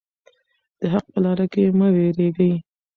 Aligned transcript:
د 0.79 0.81
حق 0.93 1.05
په 1.13 1.19
لاره 1.25 1.45
کې 1.53 1.63
مه 1.79 1.87
ویریږئ. 1.95 2.53